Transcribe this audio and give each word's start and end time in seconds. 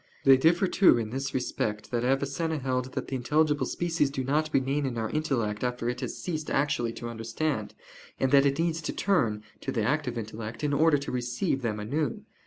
They 0.23 0.35
differ, 0.35 0.65
too, 0.65 0.97
in 0.97 1.11
this 1.11 1.31
respect, 1.35 1.91
that 1.91 2.03
Avicenna 2.03 2.57
held 2.57 2.93
that 2.93 3.05
the 3.07 3.13
intelligible 3.15 3.67
species 3.67 4.09
do 4.09 4.23
not 4.23 4.49
remain 4.51 4.87
in 4.87 4.97
our 4.97 5.11
intellect 5.11 5.63
after 5.63 5.87
it 5.89 6.01
has 6.01 6.17
ceased 6.17 6.49
actually 6.49 6.91
to 6.93 7.07
understand, 7.07 7.75
and 8.19 8.31
that 8.31 8.47
it 8.47 8.57
needs 8.57 8.81
to 8.81 8.93
turn 8.93 9.43
(to 9.59 9.71
the 9.71 9.83
active 9.83 10.17
intellect) 10.17 10.63
in 10.63 10.73
order 10.73 10.97
to 10.97 11.11
receive 11.11 11.61
them 11.61 11.79
anew. 11.79 12.23